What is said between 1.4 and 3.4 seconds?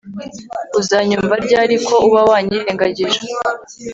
ryari ko uba wanyirengagije